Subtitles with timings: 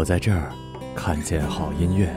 [0.00, 0.50] 我在这儿
[0.96, 2.08] 看见好音乐。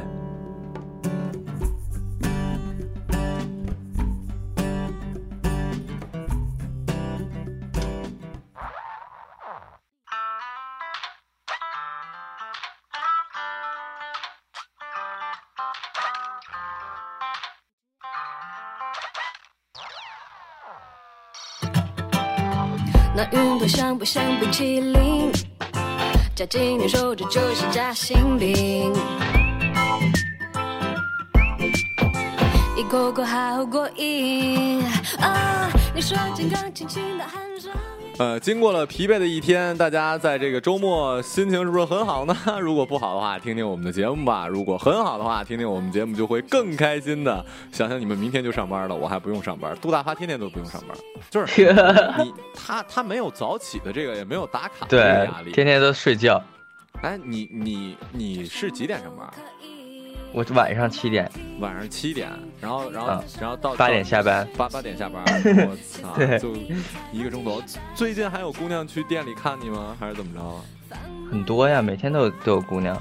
[23.14, 25.43] 那云朵像不像冰淇淋？
[26.36, 28.92] 夹紧你手指就是夹心饼，
[32.76, 34.84] 一口口好过瘾
[35.20, 35.70] 啊！
[35.94, 37.53] 你说金刚轻轻的喊。
[38.24, 42.34] 呃，经过了疲惫的一天，大家在这个周末心情是不是很好呢？
[42.62, 47.46] 如果不好的话，听听我们的节目吧；如果很好的话，听听我们节目就会更开心的。
[47.74, 50.98] 想想你们明天就上班了，我还不用上班，杜大发天天都不用上班，
[51.30, 51.74] 就是
[52.18, 55.52] 你他他没有早起的这个，也没有打卡的这个压，力。
[55.52, 56.42] 天天都睡觉。
[57.02, 59.30] 哎，你你你是几点上班？
[60.34, 61.30] 我晚上七点，
[61.60, 62.28] 晚上七点，
[62.60, 64.48] 然后然后、啊然后到八点下班。
[64.58, 65.24] 八八点下班，
[65.70, 66.56] 我操，对就
[67.12, 67.62] 一个钟头。
[67.94, 69.96] 最近还有姑娘去店里看你吗？
[70.00, 70.62] 还是怎么着啊？
[71.32, 73.00] 很多呀，每天都有都有姑娘，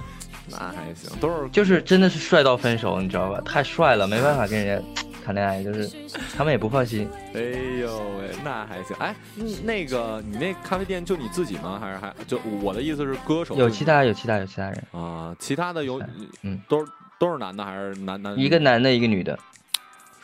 [0.50, 3.40] 那还行，都是就是真的是帅到分手，你知道吧？
[3.44, 5.90] 太帅了，没办法跟人家谈恋爱，就是
[6.36, 7.08] 他们也不放心。
[7.34, 7.40] 哎
[7.80, 8.94] 呦喂，那还行。
[8.98, 11.78] 哎，嗯那个你那咖啡店就你自己吗？
[11.80, 15.34] 还是还就我的意思是歌手有其他有其他有其他人，啊？
[15.38, 15.98] 其他的有
[16.42, 16.90] 嗯，都是
[17.22, 18.36] 都是男的还是男男？
[18.36, 19.38] 一个男的，一个女的。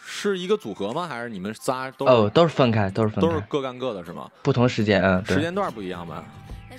[0.04, 1.06] 是一个组合吗？
[1.06, 4.28] 还是你们仨都哦，都是分开，都是分开，都是各干各的是吗？
[4.42, 6.24] 不同时间，嗯，时间段不一样吧？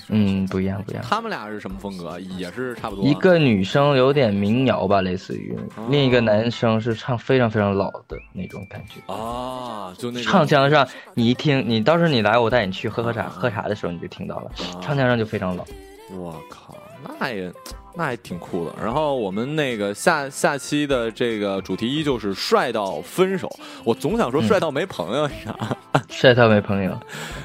[0.09, 1.01] 嗯，不一样，不一样。
[1.07, 2.19] 他们俩是什么风格？
[2.19, 3.05] 也是差不多。
[3.05, 9.13] 一个女生有点民谣吧，类似于；哦另一个男生是唱非常非常老的那种感觉。
[9.13, 15.63] 啊，就那种唱腔上，你一听，你到时候你来，我带你去喝喝茶，喝茶的时候你就听到了，啊唱腔上就非常老。
[16.11, 16.75] 我靠，
[17.19, 17.51] 那也
[17.95, 18.73] 那也挺酷的。
[18.81, 23.49] 然后我们那个下下期的这个主题依旧是帅到分手。
[23.83, 25.75] 我总想说帅到没朋友，你知道吗？
[26.09, 26.97] 帅到没朋友，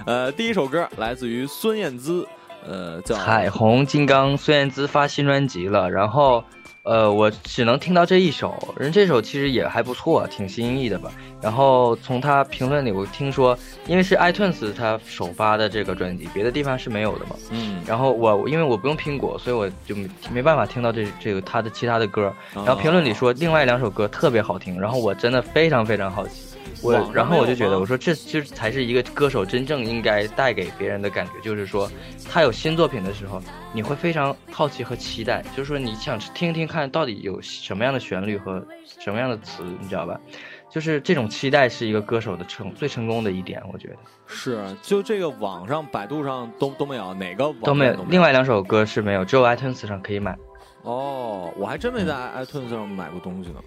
[0.07, 2.27] 呃，第一首歌来自于孙燕姿，
[2.67, 6.43] 呃，叫彩虹金刚孙燕姿发新专辑了，然后，
[6.85, 11.11] 呃，我只能听到这一首，人这首其实也还不错，挺新意的吧。
[11.41, 17.37] 然后从他评论里，我听说，因为是 iTunes 他首发的这个专辑，别的地方是没有的嘛。
[17.51, 22.27] 嗯，然后我因为我不用苹果，所以我就没没办法听到这这个他的其他的歌。
[22.53, 26.54] 哦然后评论里说另外两首歌特别好听，然后我真的非常非常好奇。
[26.85, 31.91] 我网然后我就觉得，我说这这才是一个歌手真正应该带给别人的感觉，就是说
[32.31, 33.41] 他有新作品的时候，
[33.73, 38.63] 你会非常好奇和期待，就是说你想听听看到底有什么样的旋律和
[39.01, 40.21] 什么样的词，你知道吧？
[40.69, 43.97] 就是这种期待是一个歌手的成最成功的一点，我觉得
[44.27, 48.05] 是就这个网上百度上都都没有，哪个网都没有。
[48.11, 50.37] 另外两首歌是没有，只有 iTunes 上可以买。
[50.83, 53.61] 哦，我还真没在 iTunes 上买过东西呢。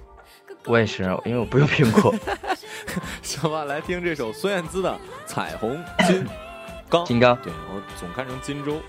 [0.67, 2.13] 我也是，因为我不用苹果。
[3.21, 4.91] 行吧，来听这首孙燕姿的
[5.25, 6.27] 《彩虹金
[6.89, 7.03] 刚》。
[7.07, 8.81] 金刚对我总看成金州。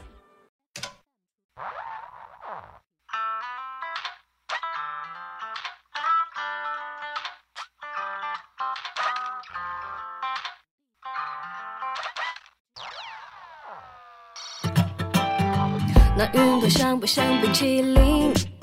[16.16, 18.57] 那云朵像不像冰淇淋？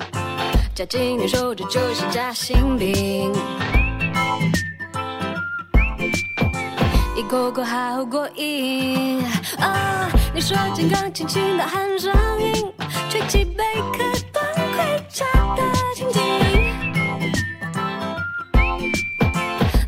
[0.76, 3.32] 夹紧你手指就是夹心饼，
[7.16, 9.24] 一口口好过瘾
[9.58, 10.06] 啊！
[10.34, 12.52] 你说金刚轻轻的喊上瘾，
[13.08, 14.44] 吹起贝壳端
[14.76, 15.24] 盔甲
[15.56, 15.62] 的
[15.94, 16.20] 情景，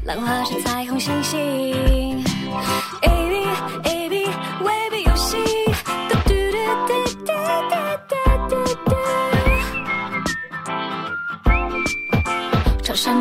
[0.06, 1.67] 浪花是彩虹星星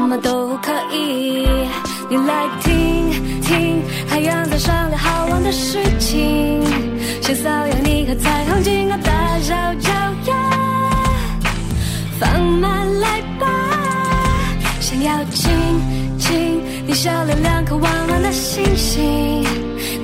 [0.07, 1.45] 么都可以，
[2.09, 3.12] 你来听
[3.42, 6.63] 听海洋在商量好玩的事情，
[7.21, 9.92] 先搔痒你和彩虹金刚大小脚
[10.27, 10.33] 丫，
[12.21, 13.48] 放慢来吧，
[14.80, 15.51] 想要亲
[16.18, 19.44] 亲你笑脸两颗弯弯的星星，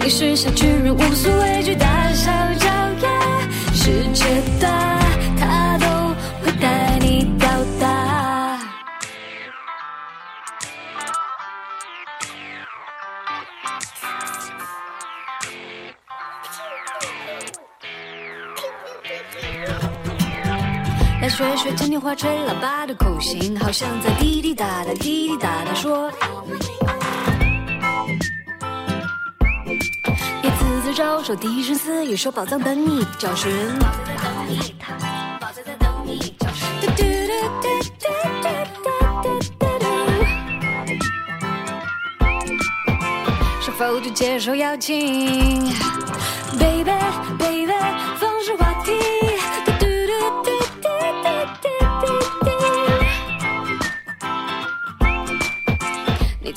[0.01, 2.29] 你是小巨人无所畏惧大小
[2.59, 2.67] 脚
[3.01, 3.09] 丫，
[3.73, 4.25] 世界
[4.59, 4.82] 大。
[22.15, 26.11] 吹喇叭的口型，好像在滴滴答答滴滴答答说。
[30.41, 33.51] 别自自招手，低声私语说宝藏等你找寻。
[36.81, 37.67] 嘟嘟嘟嘟
[37.99, 38.05] 嘟
[38.41, 38.47] 嘟
[39.23, 39.27] 嘟
[39.59, 39.85] 嘟嘟
[43.61, 45.65] 是否就接受邀请
[46.59, 47.73] baby？Baby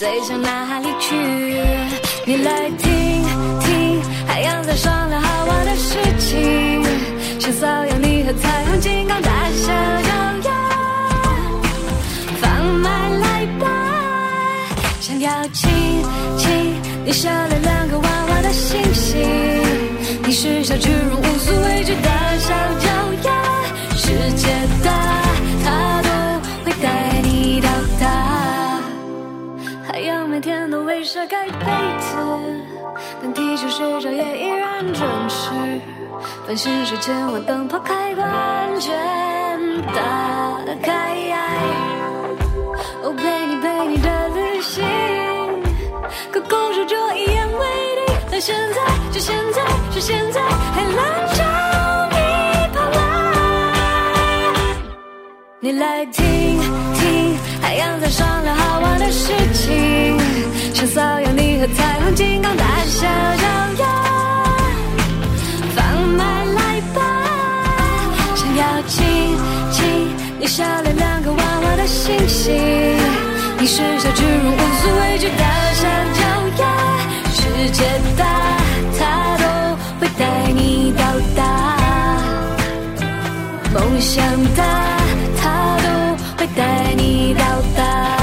[0.06, 1.16] 飞向哪里去？
[2.24, 3.24] 你来听
[3.58, 6.80] 听海洋在商量好玩的事情，
[7.40, 9.66] 想骚扰你和彩虹金刚大小
[10.06, 10.10] 脚
[10.48, 10.50] 丫，
[12.40, 12.88] 放马
[13.24, 13.66] 来吧，
[15.00, 15.68] 想要亲
[16.38, 19.18] 亲你少了两个娃娃的星星，
[20.22, 22.08] 你是小巨人无所畏惧的
[22.38, 22.86] 小脚
[31.06, 31.66] 天都为晒盖被
[32.00, 32.16] 子，
[33.22, 35.50] 但地球睡着也依然准时。
[36.44, 38.92] 繁星睡前我灯泡开关全
[39.94, 39.94] 打
[40.82, 41.14] 开。
[43.02, 44.84] 哦，陪你陪你的旅行，
[46.32, 47.66] 可公主就一言为
[48.06, 48.16] 定。
[48.32, 48.82] 那现在
[49.12, 49.62] 就现在
[49.92, 51.06] 是现在，海浪
[55.66, 56.24] 你来听
[56.94, 60.16] 听海洋在商量好玩的事情，
[60.72, 63.44] 想骚扰你和彩虹金刚大小脚
[63.82, 63.84] 丫，
[65.74, 65.84] 放
[66.16, 66.22] 马
[66.54, 67.02] 来吧，
[68.36, 69.36] 想要亲
[69.72, 70.06] 亲
[70.38, 72.54] 你少了两个娃娃的星星，
[73.58, 76.22] 你是小巨人无所畏惧的小脚
[76.62, 76.64] 丫，
[77.32, 77.82] 世界
[78.16, 78.24] 大，
[78.96, 81.02] 它都会带你到
[81.34, 81.42] 达。
[83.74, 84.24] 梦想
[84.54, 84.62] 大，
[86.56, 87.44] 带你到
[87.76, 88.16] 达。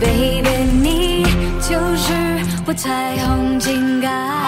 [0.00, 0.42] Baby，
[0.82, 1.22] 你
[1.60, 2.12] 就是
[2.66, 4.41] 我彩虹金刚。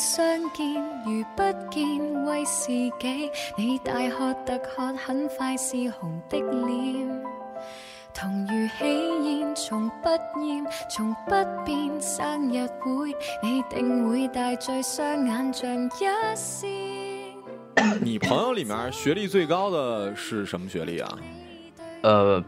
[0.00, 3.30] 相見，如不見為是己。
[3.54, 7.06] 你大喝特喝，很快是紅的臉。
[8.14, 10.08] 同如喜宴，從不
[10.40, 11.34] 厭，從不
[11.66, 12.00] 變。
[12.00, 16.66] 生日會，你定會大醉，雙眼像一線。
[18.00, 21.18] 你朋友里面学历最高的是什么学历啊？
[22.00, 22.42] 呃，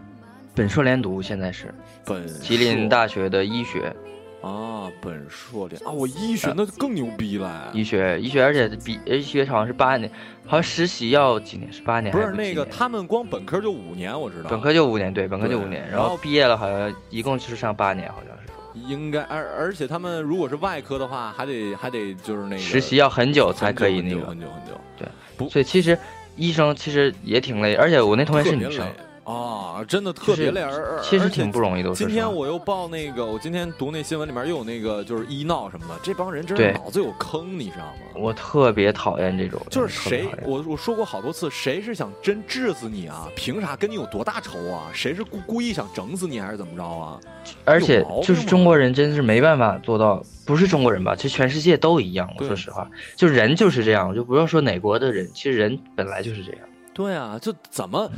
[0.54, 1.72] 本硕连读现在是
[2.06, 3.94] 本吉林大学的医学，
[4.42, 7.70] 啊，本硕连啊，我医学那更牛逼了。
[7.72, 10.10] 医学医学，而且比医学好像是八年，
[10.44, 11.72] 好像实习要几年？
[11.72, 14.50] 是八年不是那个他们光本科就五年，我知道。
[14.50, 24.26] 本科就五年，对，本科就五年，然后毕业了好像一共就是上八年，好像是应该，而而且他们如果是外科的话，还得还得就是那个实习要很久才可以那个。
[24.26, 25.96] 很久很久，对不所以其实
[26.34, 28.84] 医生其实也挺累，而且我那同学是女生
[29.24, 31.94] 啊，真的特别累，而而其实挺不容易的。
[31.94, 37.92] 今天我又报那个，我今天读那新闻里面又有那个就是医闹什么的，这帮人真是脑子有坑，你知道吗？
[38.16, 43.28] 我特别讨厌这种，就是谁我我说过好多次，谁是想真治死你啊？
[43.36, 44.90] 凭啥跟你有多大仇啊？
[44.92, 47.20] 谁是故故意想整死你还是怎么着啊？
[47.64, 51.14] 而且就是中国人真是没办法做到，不是中国人吧？
[51.14, 52.28] 其实全世界都一样。
[52.38, 56.60] 我说实话，就人就是这样，就不要说哪国的人，其实人本来就是这样。
[56.92, 58.10] 对啊，就怎么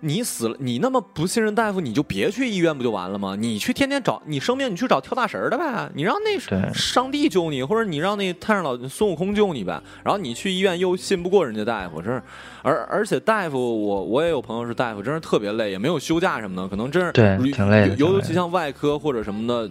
[0.00, 3.34] 你死了，你那么不信任大夫，你就别去医院不就完了吗？
[3.36, 9.82] 你去天天找你生病，你去找跳大神儿的呗，你让那上帝救你，或者你让那太上老孙悟空救你呗。
[10.04, 12.22] 然后你去医院又信不过人家大夫，真是，
[12.62, 19.70] 而而且大夫，我我也有朋友是大夫，真是特别累，也没有休假什么的，可能真是对挺累的尤其像外科或者什么的。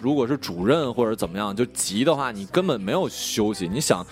[0.00, 3.68] 如果是主任或者怎么样，就急的话，你根本没有休息。
[3.68, 4.04] 你想，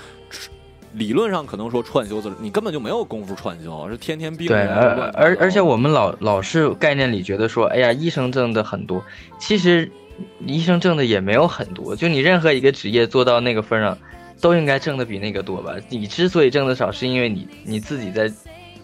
[0.92, 4.68] 理论上可能说串休自，你根本就没有功夫串休，是天天病对，人
[5.14, 9.02] 而而且我们老老是概念里觉得说，哎呀，医生挣的很多，
[9.38, 9.90] 其实
[10.44, 11.94] 医生挣的也没有很多。
[11.94, 13.96] 就你任何一个职业做到那个份上，
[14.40, 15.74] 都应该挣的比那个多吧？
[15.88, 18.28] 你之所以挣的少，是因为你你自己在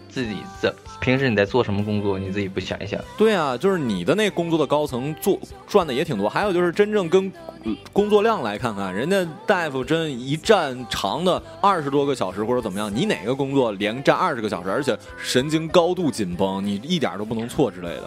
[0.07, 2.99] 自己怎平时你在做什么工作，你自己不想一想？
[3.17, 7.31] 对啊，就是你的那工作的高层做赚的也挺多，还有就是真正跟
[7.63, 18.03] 呃工作量来看看，人家大夫真一站长的二十多个小时或者怎么样，你哪个工作连站二十个小时，而且神经高度紧绷，你一点都不能错之类的。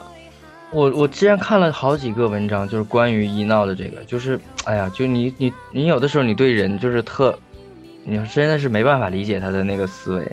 [0.73, 7.37] 我我之前看了好几个文章，就是关于医闹的这个，就是哎呀，就你你你有的时候你对人就是特，
[8.05, 10.33] 你真的是没办法理解他的那个思维。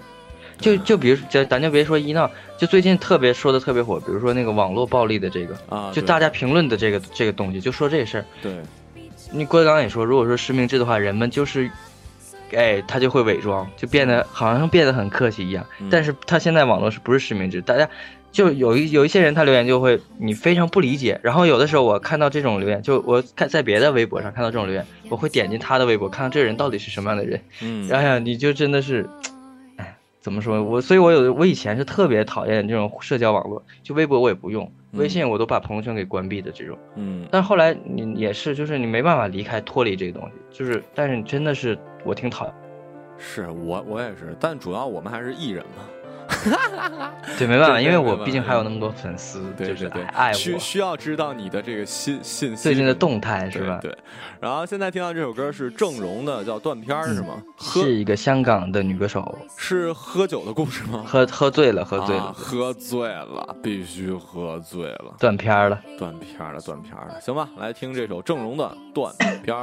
[0.60, 8.26] 就就比如咱咱就别说医闹，就最近特别说的特别火，比如说那个网络暴力的这个，啊，就大家评论的这个这个东西，就说这事儿。
[8.42, 8.54] 对
[9.32, 11.70] 你郭德纲也说，如果说实名制的话，人们就是，
[12.54, 15.66] 哎，他就会伪装，就变得好像变得很客气一样。
[15.80, 17.62] 嗯但是他现在网络是不是实名制？
[17.62, 17.90] 大家
[18.32, 27.42] 就有一有一些人他留言就会你非常不理解，然后有的时候我看到这种留言，就我看在别的微博上看到这种留言，我会点进他的微博，看看这个人到底是什么样的人。
[27.62, 29.37] 嗯，哎呀，你就真的是，哎，
[30.28, 30.62] 怎么说？
[30.62, 36.78] 我所以，我有我以前是特别讨厌这种社交网络，就微博我也不用，嗯微信我都把朋友圈给关闭的这种。
[36.96, 42.54] 嗯但后来你也是，就是你没办法离开脱离这个东西，就是，但是你真的是我挺讨厌，
[43.18, 45.84] 是我我也是，但主要我们还是艺人嘛。
[47.38, 52.64] 对，没办法，因为我毕竟还有那么多粉丝，就是对对对，爱我，需需要知道你的这个信信息。
[52.64, 53.80] 最近的动态是吧？
[53.82, 53.98] 对对，
[54.40, 57.42] 然后现在听到这首歌是郑容的，叫《断片儿》是吗？
[57.56, 61.04] 喝是一个香港的女歌手，是喝酒的故事吗？
[61.06, 65.82] 喝喝醉了，喝醉啊了，喝醉了，必须喝醉了，断片儿了。
[65.98, 69.56] 断片儿了，断片儿了，行吧，来听这首郑容的《断片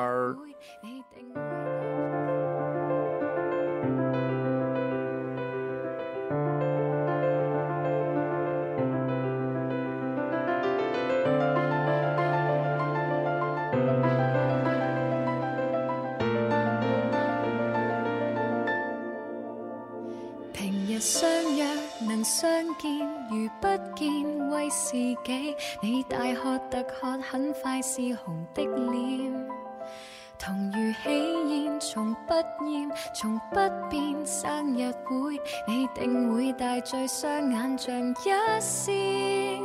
[33.15, 33.57] 從不
[33.89, 34.27] 變。
[34.27, 38.15] 生日會，你定會大醉，雙眼像一
[38.61, 39.61] 線。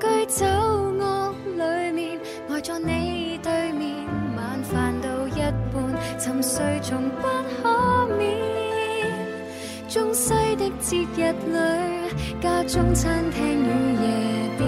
[0.00, 5.40] 居酒屋裏面，呆在你對面，晚飯到一
[5.72, 7.26] 半，沉睡從不
[7.62, 8.36] 可免。
[9.88, 14.06] 中西的節日裏，家中餐廳與夜
[14.58, 14.66] 店，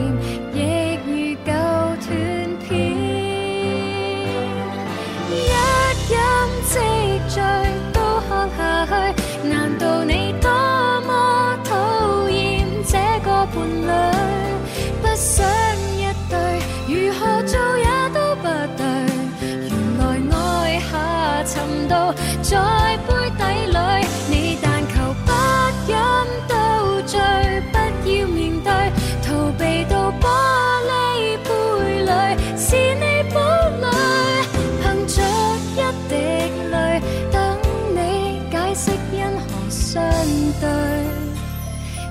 [22.42, 23.78] 在杯底里，
[24.30, 24.94] 你但求
[25.26, 25.30] 不
[25.86, 25.94] 饮
[26.48, 26.54] 到
[27.06, 27.18] 醉，
[27.72, 27.76] 不
[28.08, 28.70] 要面对，
[29.22, 29.26] 逃
[29.58, 30.22] 避到玻
[30.88, 30.90] 璃
[31.44, 31.48] 杯
[32.04, 32.10] 里，
[32.56, 33.04] 是你
[33.34, 33.36] 堡
[33.80, 33.84] 垒。
[34.80, 35.16] 凭着
[35.74, 35.78] 一
[36.08, 36.12] 滴
[36.70, 36.74] 泪，
[37.30, 37.36] 等
[37.94, 37.96] 你
[38.50, 40.02] 解释因何相
[40.60, 40.66] 对，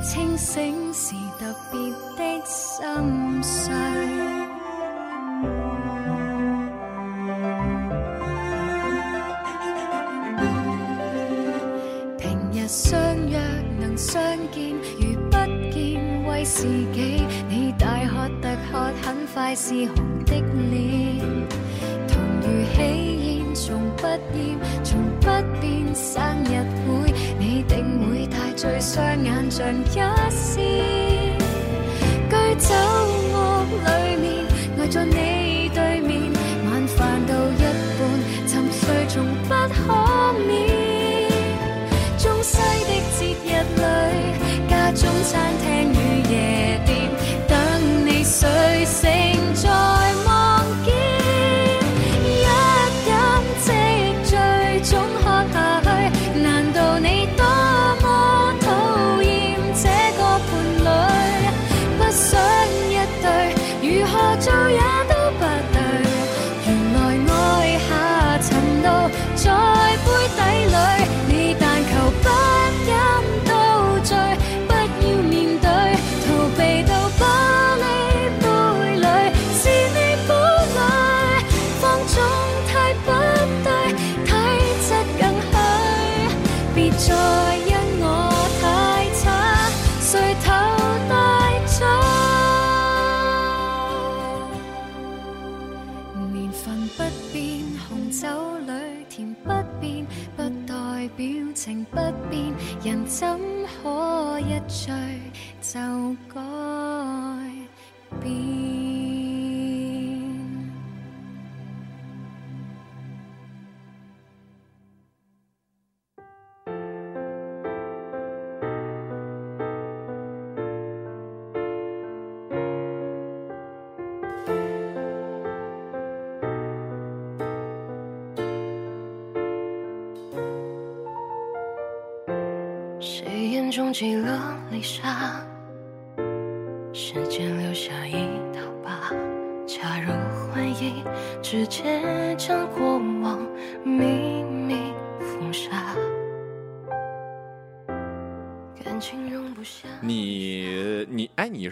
[0.04, 1.42] 清醒时特
[1.72, 1.76] 别
[2.18, 2.86] 的心
[16.58, 17.22] 自己。
[17.48, 19.96] 你大喝特喝，很快是红
[20.26, 20.34] 的
[20.72, 21.24] 脸。
[22.08, 25.28] 同如喜宴，从不厌，从不
[25.62, 25.94] 变。
[25.94, 30.58] 生日会，你定会带醉，双眼像一线。
[32.28, 32.74] 居酒
[33.34, 33.36] 屋
[33.86, 33.88] 里
[34.20, 34.26] 面，
[34.80, 35.37] 爱在你
[45.00, 47.08] 中餐厅与夜店，
[47.48, 47.56] 等
[48.04, 49.47] 你睡醒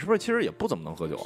[0.06, 1.26] 是不是其实也不怎么能喝酒啊？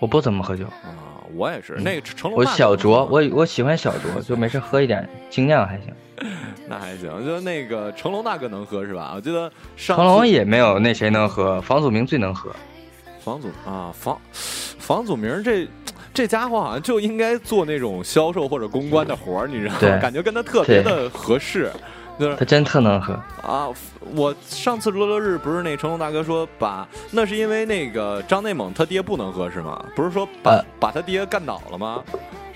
[0.00, 1.74] 我不怎么喝酒，啊，我也是。
[1.74, 5.94] 那个成龙我小酌，我我喜欢小酌，就没事喝一点，精酿还行。
[6.66, 9.12] 那还行，就那个成龙大哥能喝是吧？
[9.14, 12.50] 我记得成龙也没有那谁能喝，房祖名最能喝。
[13.20, 15.68] 房祖啊房房祖名这
[16.14, 19.78] 这家伙好像就应该做那种销售或者公关的活儿，你知道吗？
[19.80, 21.70] 对感觉跟他特别的合适。
[22.18, 23.68] 就是他真特能喝，啊，
[24.14, 29.82] 我上次乐乐日不是那成龙大哥说把那是因为那个张内蒙他爹不能喝是吗？
[29.96, 32.02] 不是说把、呃把他爹干倒了吗？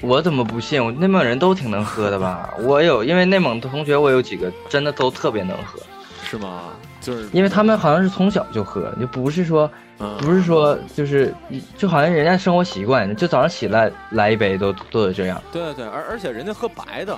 [0.03, 0.85] 我怎么不信？
[0.85, 2.53] 我内蒙人都挺能喝的吧？
[2.61, 5.81] 我有，因为内蒙的同学，我有几个真的都特别能喝，
[6.23, 6.65] 是吗？
[7.01, 11.33] 就是因为他们好像是从小就喝，就不是说嗯不是说就是
[11.77, 17.17] 就好像人家生活习惯，就早上起来来一杯都都得这样，对对对，而而且人家喝白的，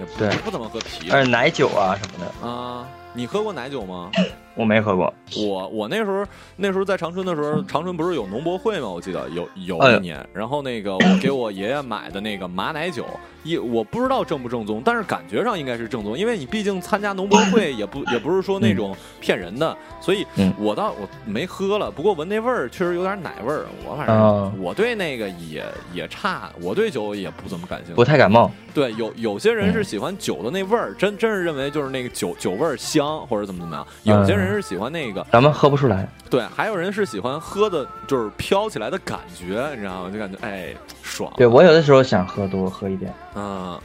[0.00, 2.86] 也不不怎么喝啤的而且奶酒啊什么的，啊。
[3.12, 4.10] 你喝过奶酒吗？
[4.54, 5.12] 我没喝过。
[5.36, 6.24] 我我那时候
[6.56, 8.88] 那时候在长春的时候， 长春不是有农博会吗？
[8.88, 13.06] 我记得有有一年，然后那个我给我爷爷买的那个马奶酒，
[13.44, 28.04] 一我不知道正不正宗，但是感觉上应该是正宗，因为你毕竟参加农博会也不 也不是说那种骗人的，所以嗯我倒我没喝了，不过闻那味儿确实有点奶味儿，我反正、哦我对那个也也差，我对酒也不怎么感兴趣不。
[28.04, 33.86] 太感冒，对，有有些人是嗯喜欢酒的那味儿，真真是认为就是那个酒酒味儿香或者怎么怎么样。
[34.02, 36.08] 有些人是喜欢那个，咱们喝不出来。
[36.28, 40.10] 对，还有人是喜欢喝的，就是飘起来的感觉，你知道吗？
[40.10, 41.32] 就感觉哎爽。
[41.36, 43.78] 对我有的时候想喝多喝一点，嗯，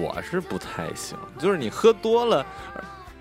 [0.00, 2.44] 我是不太行，就是你喝多了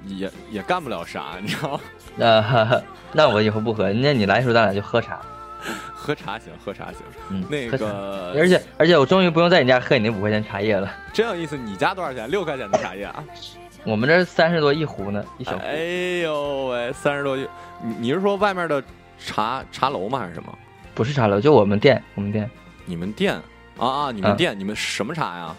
[0.05, 1.79] 也也干不了啥，你知道吗？
[2.15, 3.91] 那、那我以后不喝。
[3.91, 5.19] 那你来的时候咱俩就喝茶，
[5.93, 6.97] 喝茶行，喝茶行。
[7.29, 11.57] 嗯，那个，而且而且我终于不用在你家喝你那五块钱茶叶了，真有意思。
[11.57, 12.29] 你家多少钱？
[12.29, 13.23] 六块钱的茶叶啊？
[13.85, 15.59] 我们这三十多一壶呢，一小壶。
[15.65, 15.75] 哎
[16.23, 17.47] 呦喂，三十多句。
[17.83, 18.83] 你你是说外面的
[19.19, 20.19] 茶茶楼吗？
[20.19, 20.57] 还是什么？
[20.95, 22.49] 不是茶楼，就我们店，我们店
[22.85, 23.35] 你们店
[23.77, 24.11] 啊啊！
[24.11, 25.55] 你们嗯店，你们什么茶呀？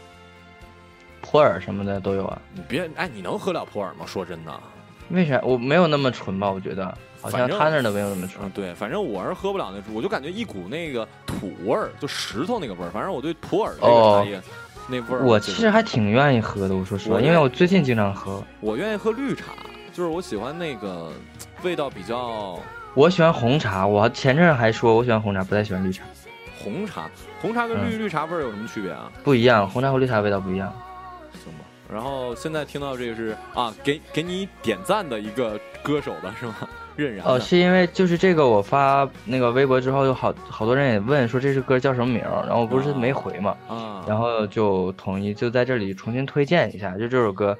[1.20, 2.40] 普洱什么的都有啊。
[2.52, 4.04] 你别哎，你能喝了普洱吗？
[4.06, 4.52] 说真的，
[5.10, 6.50] 为啥我没有那么纯吧？
[6.50, 8.50] 我觉得好像他那儿的没有那么纯嗯，。
[8.50, 12.90] 对，反正我是喝不了那，我就感觉一股那个土味儿，就石头那个味儿。
[12.90, 14.40] 反正我对普洱这个哦茶叶、
[14.88, 18.42] 那味儿，我其实还挺愿意喝的，我说实话，因为我最近经常喝。
[18.60, 19.52] 我愿意喝绿茶，
[19.92, 21.10] 就是我喜欢那个
[21.62, 22.58] 味道比较
[22.94, 26.04] 我喜欢红茶，我前阵儿还说我喜欢红茶，不太喜欢绿茶，
[26.62, 27.10] 红茶。
[27.42, 29.10] 红茶跟绿、嗯绿茶味儿有什么区别啊？
[29.22, 30.72] 不一样，红茶和绿茶味道不一样。
[31.44, 31.64] 行吧。
[31.92, 36.54] 然后现在听到这个是啊，给给你点赞的一个歌手的是吗？
[36.96, 47.56] 任然哦，是因为就是这个，我发那个微博之后，有好好多人也问说这首歌叫什么名儿，然后我不是没回嘛，啊，然后就统一就在这里重新推荐一下，就这首歌，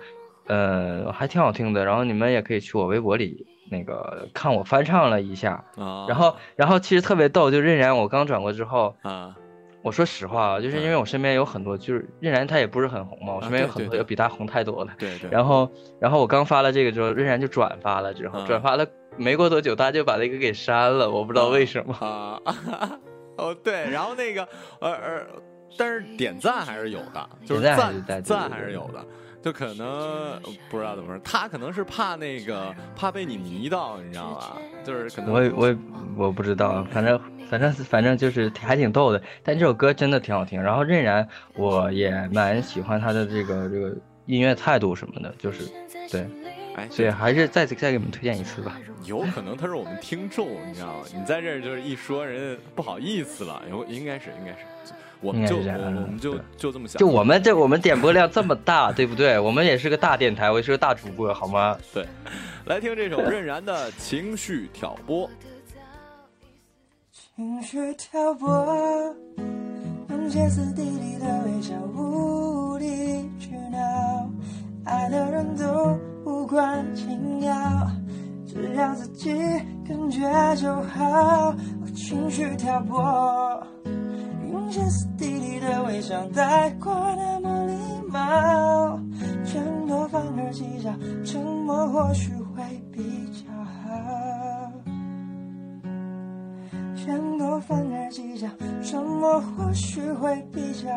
[0.47, 9.35] 呃，还挺好听的，然后你们也可以去我微博里那个看我翻唱了一下，啊，然后然后其实特别逗，就任然我刚转过之后，啊，
[9.83, 14.93] 我说实话啊，就是因为我身边有很多，就是任然他也不是很红嘛，我身边有很多比他红太多了。
[14.99, 15.71] 对对，然后，
[16.01, 21.95] 然后我刚发了这个之后，任然就转发了，之后嗯转发了没过多久，他就把那个给删了，我不知道为什么。
[21.95, 22.41] 啊，
[23.37, 24.49] 哦对，然后那个
[24.81, 25.27] 呃呃，
[25.77, 29.05] 但是点赞还是有的，就是点赞还是赞赞还是有的，
[29.43, 34.57] 就可能呃不知道怎么说，他可能是怕那个怕被你迷到，你知道吧？
[34.85, 35.77] 就是可能我也我也
[36.17, 39.23] 我不知道，反正反正反正就是还挺逗的。
[39.43, 41.27] 但这首歌真的挺好听，然后任然
[41.57, 43.95] 我也蛮喜欢他的这个这个
[44.27, 45.65] 音乐态度什么的，就是
[46.11, 46.27] 对，
[46.77, 48.79] 哎，所以还是再次再给你们推荐一次吧。
[49.05, 51.05] 有可能他是我们听众，你知道吗？
[51.15, 59.39] 你在这儿就是一说，人家不好意思了，有应该是应该是，我们就我我们就就这么想，就我们这我们点播量这么大，对不对？
[59.39, 61.79] 我们也是个大电台，我也是个大主播，好吗？
[61.95, 62.07] 对
[62.67, 65.31] 来听这首任然的情绪挑拨。
[67.11, 69.17] 情绪挑拨，
[70.11, 74.31] 用歇斯底里的微笑无理取闹，
[74.85, 77.55] 爱的人都无关紧要，
[78.45, 79.33] 只要自己
[79.87, 80.21] 感觉
[80.57, 81.55] 就好。
[81.81, 83.65] 我情绪挑拨，
[84.51, 87.75] 用歇斯底里的微笑带过那么礼
[88.09, 88.99] 貌，
[89.45, 90.91] 承诺反而计较，
[91.25, 94.73] 沉默或许会比较好。
[96.97, 98.49] 承诺反而计较，
[98.83, 100.89] 沉默或许会比较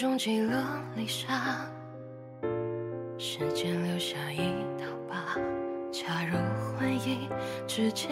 [0.00, 1.60] 中积了泪沙？
[3.18, 4.38] 时间留下一
[4.78, 5.38] 道疤，
[5.92, 6.38] 假如
[6.78, 7.28] 回忆，
[7.66, 8.08] 直接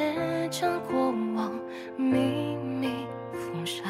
[0.51, 1.59] 将过往
[1.97, 3.85] 秘密封杀。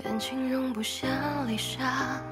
[0.00, 1.08] 感情容不下
[1.48, 2.22] 泪沙，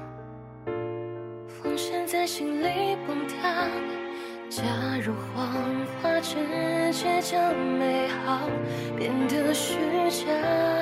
[1.45, 3.67] 风险在心里崩塌。
[4.49, 4.63] 假
[5.03, 5.51] 如谎
[6.01, 6.37] 话直
[6.93, 8.39] 接将美好
[8.95, 9.75] 变得虚
[10.09, 10.72] 假。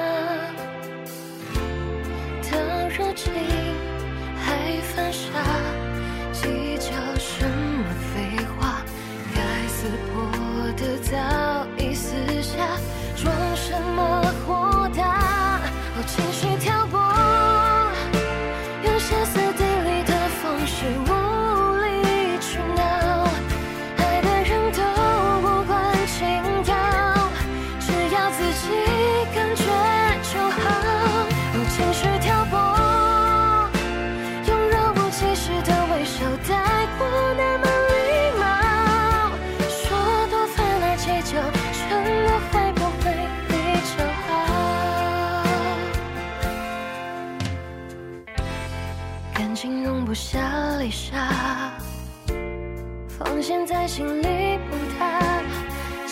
[53.24, 55.20] 防线在心里崩塌。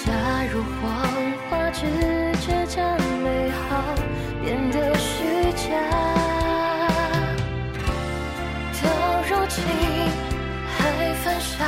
[0.06, 0.14] 假
[0.52, 1.02] 如谎
[1.50, 1.82] 话直
[2.40, 3.96] 接将美好
[4.44, 5.68] 变得虚假，
[8.82, 8.86] 到
[9.28, 9.58] 如今
[10.78, 11.66] 还犯傻，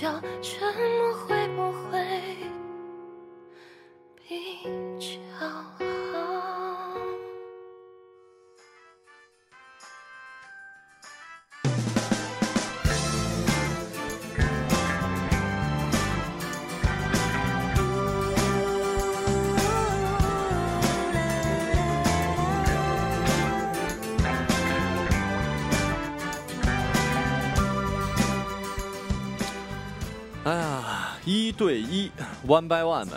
[0.00, 0.08] 叫
[0.40, 0.60] 沉
[1.00, 1.07] 默
[31.28, 32.10] 一对一
[32.46, 33.12] ，one by one 们。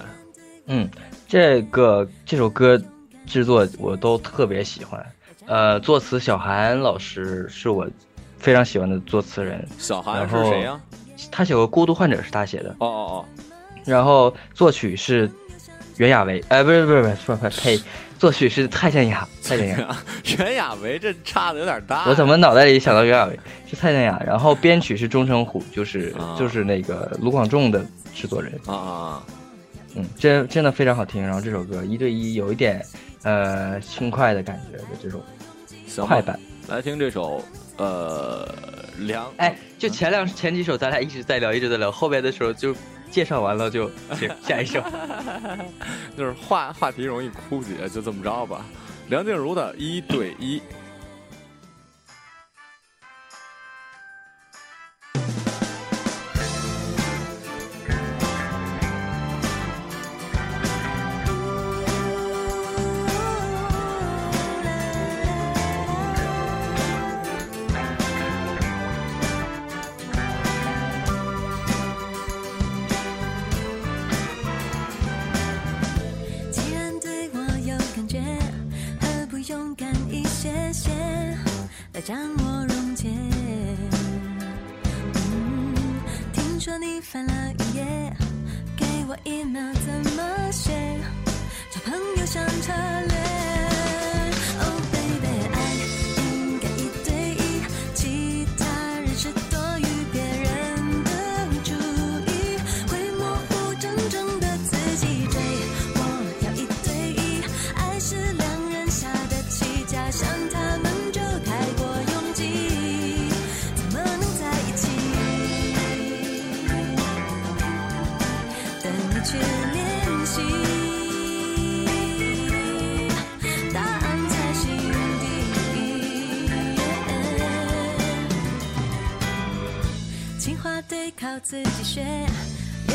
[0.65, 0.89] 嗯，
[1.29, 2.77] 这个这首歌
[3.25, 5.01] 制作我都特别喜欢。
[5.45, 7.87] 呃，作词小韩老师是我
[8.37, 10.77] 非常喜欢的作词人，小韩是谁呀？
[11.31, 13.25] 他写过《孤独患者》是他写的，哦哦哦。
[13.85, 15.31] 然后作曲是
[15.95, 17.81] 袁娅维，哎，不是不是不是不是，呸，
[18.19, 19.95] 作曲是蔡健雅， 蔡健雅，哦，
[20.37, 22.03] 袁娅维这差的有点大。
[22.09, 23.39] 我怎么脑袋里想到袁娅维？
[23.69, 26.35] 是蔡健雅，然后编曲是钟成虎，就是啊。
[26.37, 29.23] 就是那个卢广仲的制作人，啊！
[29.95, 31.21] 嗯，真真的非常好听。
[31.21, 32.85] 然后这首歌一对一有一点
[33.23, 35.21] 呃轻快的感觉的这种
[36.05, 36.39] 快板。
[36.67, 37.43] 来听这首
[37.77, 38.47] 呃
[38.99, 42.75] 梁哎，就前两前几首咱俩一直在聊，一直在聊，后边的时候就
[43.09, 44.81] 介绍完了就行，下一首。
[46.17, 48.65] 就是话话题容易枯竭，就这么着吧。
[49.09, 50.61] 梁静茹的一对一。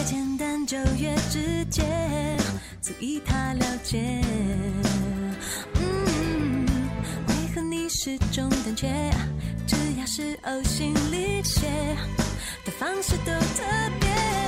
[0.07, 1.83] 简单就越直接，
[2.81, 4.23] 足以他了解。
[5.75, 6.65] 嗯，
[7.27, 8.89] 为何你始终胆怯？
[9.67, 11.67] 只要是呕心沥血
[12.65, 14.46] 的方式都特别。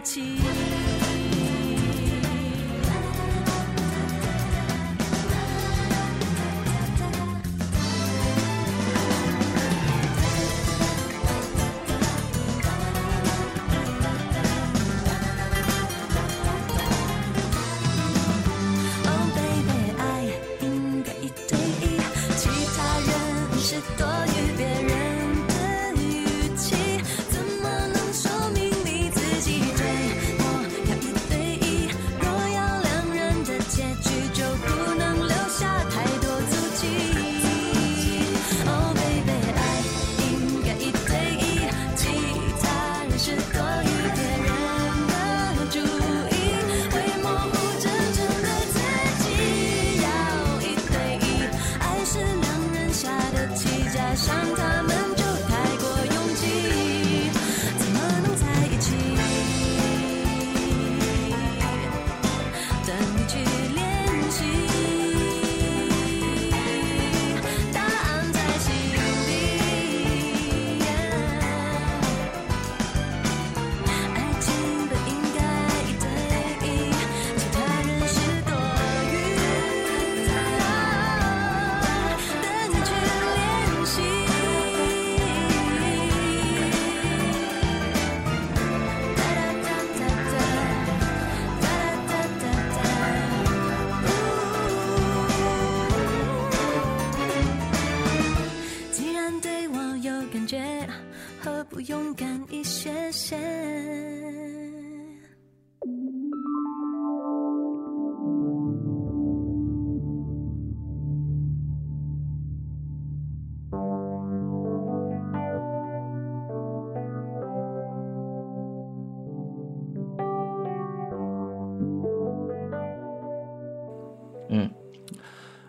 [0.00, 0.79] 起。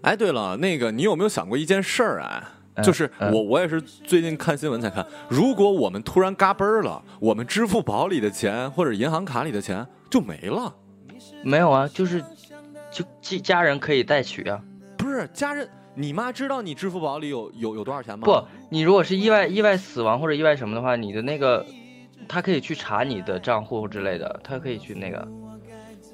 [0.04, 2.54] 哎，对了，那个你有没有想过一件事儿啊？
[2.76, 10.74] 嗯就是嗯我，我也是最近看新闻才看，如果我们突然嘎嘣儿了，我们支付宝里的钱或者银行卡里的钱就没了。
[11.44, 12.24] 没有啊，就是
[12.90, 14.58] 就家家人可以代取啊。
[14.98, 18.24] 不是家人，你妈知道你支付宝里有有有多少钱吗？
[18.24, 21.66] 不，你如果是意外意外死亡或者意外什么的话，你的那个
[22.30, 25.28] 他可以去查你的账户之类的，他可以去那个，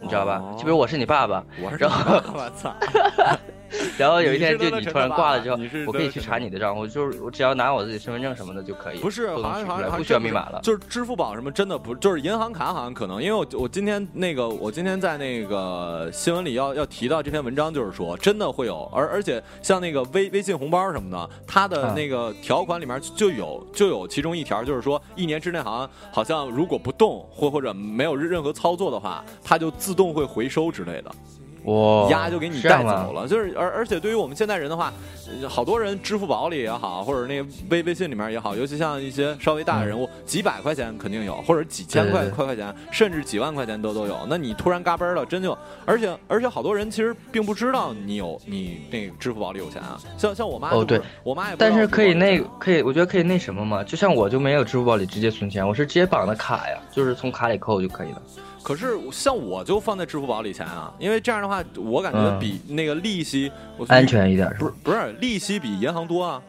[0.02, 0.39] 你知道吧？
[0.43, 2.76] 哦就比如我是你爸爸，我是然后我操，
[3.98, 10.60] 然后有一天就你突然挂了之后我可以去查你的账户，就是我只要拿我自己身份证什么的就可以，不是，好像好像不需要密码了。
[10.63, 31.12] 就是支付宝什么真的不，就是银行卡好像可能，因为我我今天那个我今天在那个新闻里要要提到这篇文章，就是说真的会有，而而且像那个微微信红包什么的，它的啊那个条款里面就有就有其中一条，就是说一年之内好像好像如果不动或或者没有任何操作的话，它就自动会回收之类的。
[31.67, 33.27] 哇，压就给你带走了。
[33.27, 34.91] 就是而而且对于我们现代人的话，
[35.41, 44.17] 呃好多人支付宝里也好，或者那个微微信里面也好，尤其像一些稍微大的人物，几百块钱肯定有，或者几千块块块钱，甚至几万块钱都都有。
[44.30, 49.99] 那你突然嘎嘣儿了，真就而且而且好多人其实并不知道你有你那个支付宝里有钱啊。
[50.17, 58.21] 像像我妈就是哦对，我妈也但是可以那可以，我觉得可以那什么嘛，就像我就没有支付宝里直接存钱，我是直接绑的卡呀，就是从卡里扣就可以了。
[58.67, 64.73] 可是像我就放在支付宝里钱啊，因为这样的话，我感觉嗯比那个利息我安全一点是不是？
[64.84, 66.43] 不是利息比银行多啊。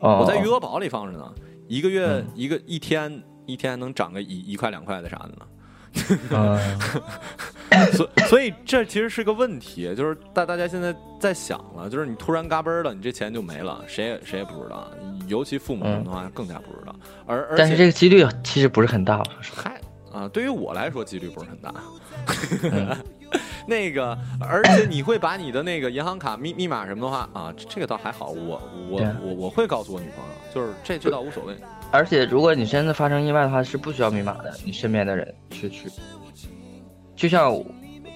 [0.00, 1.32] 哦，我在余额宝里放着呢，
[1.68, 5.46] 一个月、嗯一个一天一天能涨个一一块两块的啥的呢。
[6.30, 6.58] 嗯，
[7.94, 14.90] 所所以这其实是个问题，就是大大家现在在想了，就是你突然嘎嘣儿了，你这钱就没了，谁也谁也不知道，
[15.28, 16.92] 尤其父母嗯的话更加不知道。
[17.26, 19.22] 而而但是且这个几率其实不是很大。
[19.40, 19.80] 嗨
[20.16, 21.74] 啊，对于我来说几率不是很大。
[22.72, 22.96] 嗯
[23.66, 31.54] 那个，而且你会把你的那个银行卡密密码什么的话啊，这这个倒还好，我我我我会告诉我女朋友，就是这这倒无所谓。
[31.90, 35.90] 而且如果你真的发生意外的话，是不需要密码的，你身边的人去去。
[37.16, 37.52] 就像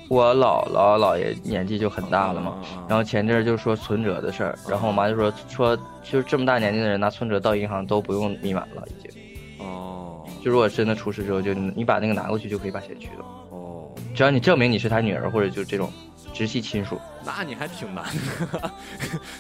[0.09, 9.11] 我姥姥姥爷年纪就很大了嘛，然后前阵儿就说存折的事儿，然后我妈就说说就是这么大年纪的人拿存折到银行都不用密码了，已经。
[9.59, 10.10] 哦
[10.43, 15.93] 就如果真的出事之后，就你你把那个拿过去就可以把钱取走，哦，只要你证明你是他女儿或者就这种
[16.33, 16.99] 直系亲属。
[17.25, 18.05] 那你还挺难
[18.53, 18.71] 的，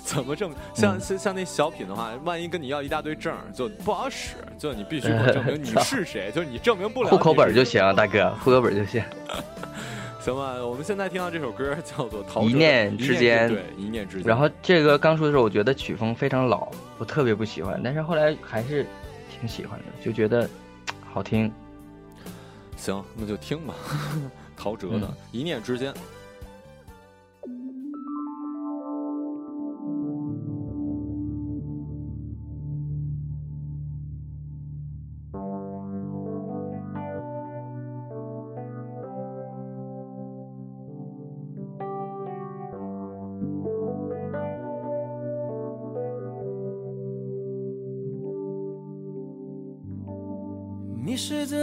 [0.04, 0.52] 怎么证？
[0.74, 7.10] 像嗯像像那小品的话，万一跟你要一大堆证，就不好使，就你必须证明你 是谁，就是你证明不了。
[7.10, 9.02] 户口本就行，大哥，户口本就行。
[10.20, 10.54] 行吧。
[10.62, 14.26] 我们现在听到这首歌叫做《陶喆一念之间对，一念之间。
[14.26, 18.84] 然后这个刚出的时候，我觉得曲风非常老，我特别不喜欢，但是后来还是
[19.30, 20.46] 挺喜欢的，就觉得
[21.12, 21.52] 好听。
[22.76, 23.74] 行，那就听吧，
[24.56, 25.92] 陶喆的《嗯一念之间》。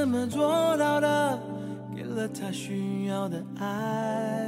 [0.10, 1.38] 怎么做到的？
[1.94, 4.48] 给了他需要的爱。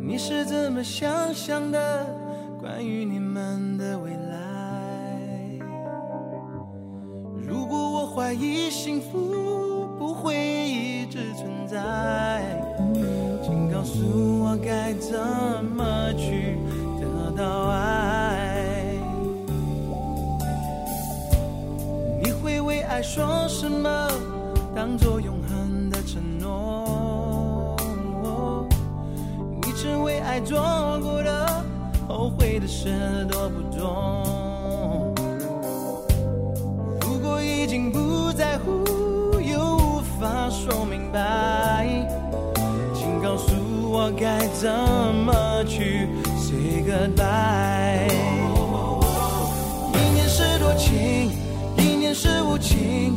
[0.00, 2.04] 你是怎么想象的？
[2.60, 5.60] 关于你们的未来。
[7.36, 12.60] 如果我怀疑幸福不会一直存在，
[13.40, 14.02] 请告诉
[14.42, 15.16] 我该怎
[15.76, 16.57] 么去
[22.88, 24.08] 爱说什么？
[24.74, 27.76] 当作永恒的承诺。
[29.62, 30.58] 你只为爱做
[31.02, 31.64] 过的，
[32.08, 35.14] 后悔的事多不多。
[37.02, 41.86] 如果已经不在乎，又无法说明白，
[42.94, 43.52] 请告诉
[43.90, 48.08] 我该怎么去 say goodbye。
[49.92, 51.27] 一念是多情，
[52.20, 53.16] 是无情，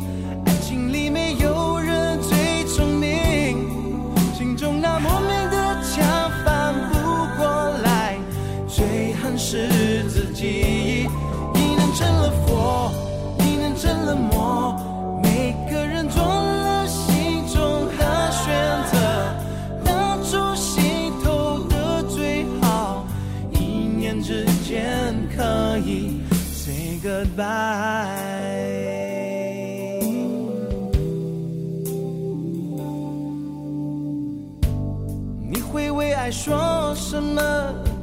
[35.72, 37.40] 会为爱说什么？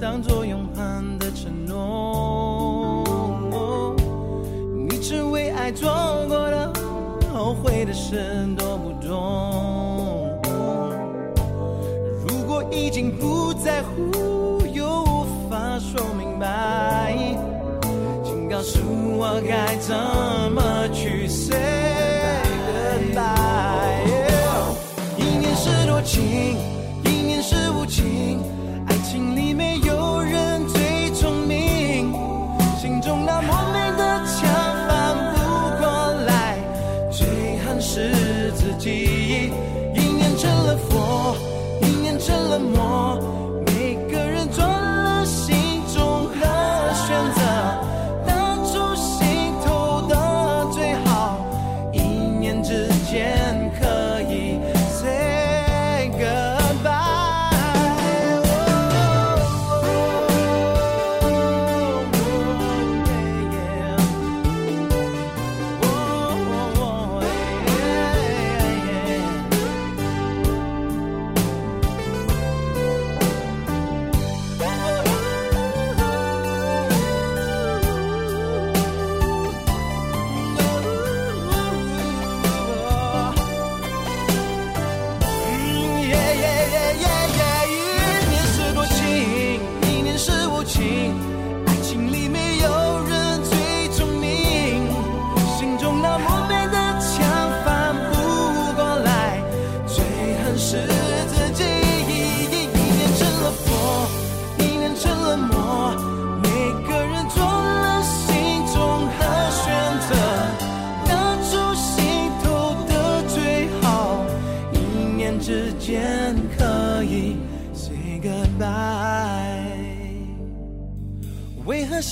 [0.02, 3.04] 当作永恒的承诺。
[4.90, 5.88] 你只为爱做
[6.28, 6.74] 过的，
[7.32, 10.28] 后悔的事多不多。
[12.28, 17.14] 如果已经不在乎，又无法说明白，
[18.24, 18.80] 请告诉
[19.16, 19.96] 我该怎
[20.52, 22.42] 么去 say
[23.14, 23.30] goodbye。
[25.18, 26.58] 一念是多情，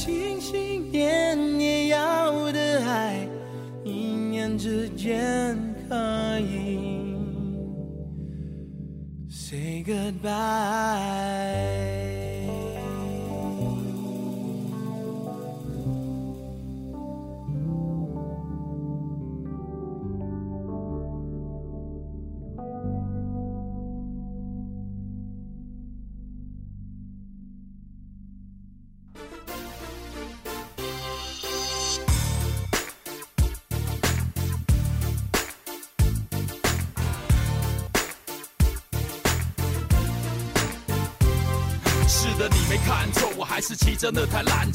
[0.08, 3.28] 心心念念要的爱，
[3.84, 5.58] 一念之间
[5.90, 7.14] 可以
[9.30, 10.28] say goodbye？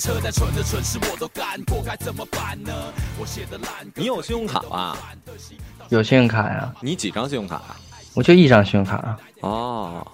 [0.02, 2.72] 车，再蠢的蠢事我都干过，该怎么办呢？
[3.20, 4.98] 我写的烂歌，你有信用卡吧？
[5.90, 7.76] 有信用卡呀，你几张信用卡啊？
[8.12, 9.16] 我就一张信用卡啊。
[9.42, 10.04] 哦，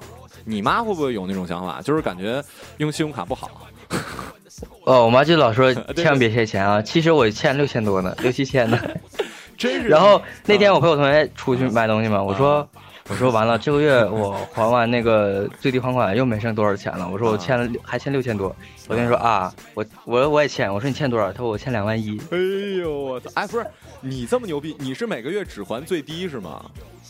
[0.44, 2.44] 你妈会不会有那种想法，就是感觉
[2.76, 3.50] 用信用卡不好？
[4.84, 8.78] 哦，我妈就老说 千万别欠钱啊，其实我欠六千多呢，六七千呢。
[9.56, 9.88] 真是。
[9.88, 12.68] 然后那天我陪我同学出去买东西嘛，我说
[13.08, 17.08] 我说完了，这个月我还完那个最低还款又没剩多少钱了。
[17.10, 18.54] 我说我欠了六还欠六千多。
[18.88, 20.72] 我跟你说啊，我我我也欠。
[20.72, 21.30] 我说你欠多少？
[21.30, 22.18] 他说我欠两万一。
[22.30, 22.38] 哎
[22.80, 23.30] 呦我操！
[23.34, 23.66] 哎，不是
[24.00, 26.64] 你这么牛逼，你是每个月只还最低是吗？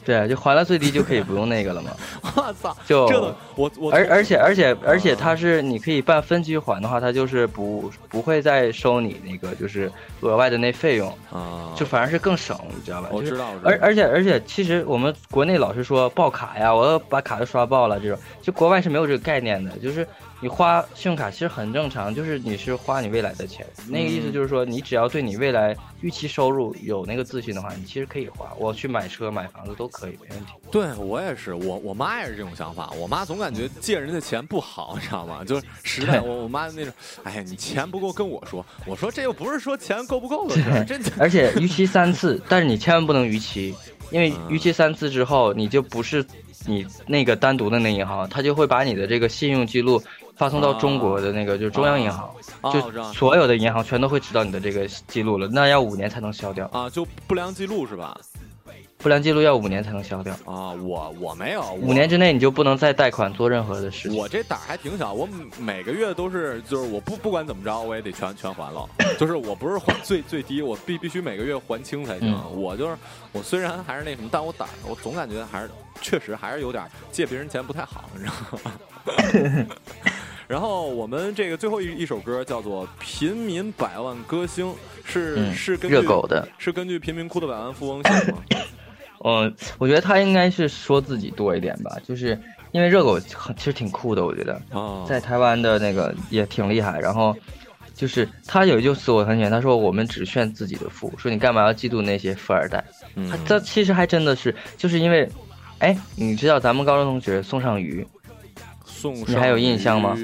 [0.04, 1.90] 对，就还了最低就可以不用那个了嘛。
[2.36, 2.76] 我操！
[2.86, 3.06] 就
[3.56, 13.08] 我我而而且而且而且它是你可以办分期还的话，它就是不不会再收你那个就是额外的那费用，啊，就反而是更省，你知道吧？
[13.12, 20.06] 我知道，我知道而而且而且，其实我们国内老是说爆卡呀，我要把卡都刷爆了这种，就国外是没有这个概念的，就是
[20.40, 30.52] 你花信用卡其实很正常，就是你是花你未来的钱，那个意思就是说，你只要对你未来预期收入有那个自信的话，你其实可以花，我去买车买房子都可以，没问题。
[30.70, 32.90] 对我也是，我我妈也是这种想法。
[32.96, 35.42] 我妈总感觉借人家钱不好，你知道吗？
[35.44, 43.74] 就是实在我我妈那种，哎呀，你钱不够跟我说，我说这又不是说钱够不够的事儿， 这这而且逾期三次，但是你千万不能逾期，
[44.12, 46.24] 因为逾期三次之后，你就不是
[46.66, 50.00] 你那个单独的那银行，他就会把你的这个信用记录
[50.38, 52.32] 发送到中国的那个就是中央银行，
[52.72, 58.16] 就所有的银行全都会知道你的这个记录了，那要五年才能消掉，啊，就不良记录是吧？
[59.00, 64.18] 不良记录要五年才能消掉，啊，我我没有，五年之内你就不能再贷款做任何的事情。
[64.18, 68.88] 我这胆儿还挺小，我每个月都是，就是我不不管怎么着，我也得全全还了。
[69.16, 72.32] 就是我不是还最最低，我必必须每个月还清才行。
[72.32, 72.96] 嗯我就是
[73.32, 75.70] 我虽然还是那什么，但我胆儿，我总感觉还是
[76.02, 79.66] 确实还是有点借别人钱不太好，你知道吗？
[80.48, 84.66] 然后我们这个最后一一首歌叫做《平民百万歌星》，
[85.04, 88.38] 是、嗯是根据热狗的，是根据贫民窟的百万富翁写的吗？
[89.24, 92.40] 嗯，我觉得他应该是说自己多一点吧，就是
[92.72, 94.54] 因为热狗很其实挺酷的，我觉得。
[94.70, 96.98] 啊，在台湾的那个也挺厉害。
[96.98, 97.36] 然后
[97.94, 102.82] 就是他有一句词我很喜欢，他说我们只炫自己的富，说你干嘛要嫉妒那些富二代？
[103.16, 105.28] 嗯他这其实还真的是，就是因为，
[105.80, 107.78] 哎，你知道咱们高中同学宋尚
[109.26, 110.16] 你还有印象吗？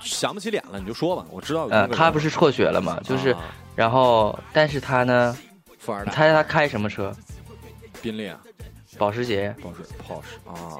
[0.00, 3.40] 想不起脸了，你就说吧，我知道呃，他不是辍学了嘛，就是，啊
[3.76, 5.36] 然后但是他呢，
[5.68, 7.14] 你富二代，猜他开什么车？
[8.02, 8.38] 宾利、啊
[8.98, 9.54] 保时捷。
[9.62, 10.76] 保时、Porsche 啊，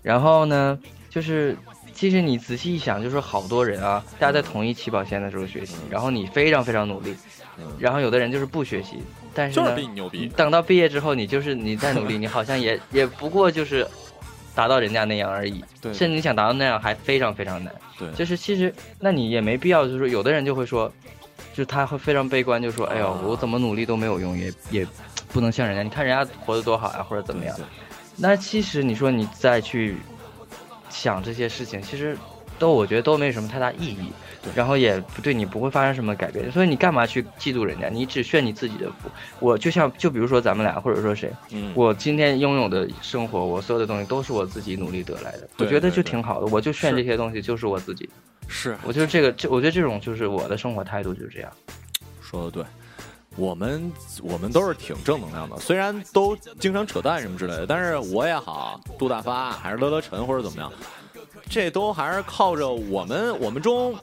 [0.00, 0.78] 然后呢，
[1.10, 1.56] 就是
[1.92, 7.16] 其实你仔细一想，就是好多人啊，大家在同一起跑线的时候学习，然后你非常非常努力，
[7.58, 9.02] 嗯然后有的人就是不学习，
[9.34, 10.28] 但是就是呢，比你牛逼。
[10.36, 13.84] 等到毕业之后，你就是你再努力，你好像也 也不过就是
[14.58, 17.72] 达到人家那样而已，对甚至你想达到那样还非常非常难。
[17.96, 20.92] 对，就是其实那你也没必要，就是说有的人就会说，
[21.52, 24.84] 就是他会非常悲观，就说，哎呦啊，我怎么努力都没有用，也也
[25.32, 27.64] 不能像人家，你看人家活得多好呀，或者怎么样对。
[28.16, 29.96] 那其实你说你再去
[30.90, 32.18] 想这些事情，其实
[32.58, 37.88] 都我觉得都没什么太大意义对，然后也不对你不会发生什么改变，所以你干嘛去嫉妒人家？
[37.88, 39.10] 你只炫你自己的福。
[39.40, 46.46] 我就像就比如说咱们俩，或者说谁，嗯，我今天拥有的生活，我所有的东西都是我自己努力得来的，我觉得就挺好的。
[46.46, 48.08] 我就炫这些东西，就是我自己。
[48.46, 51.50] 是我就是这个，这我觉得这种就是我的生活态度就是这样。
[52.20, 52.64] 说的对。
[53.36, 60.72] 我们我们都是挺正能量的，虽然都经常扯淡什么之类的，但是我也好，杜大发还是乐乐晨或者怎么样，
[61.48, 63.94] 这都还是靠着我们我们中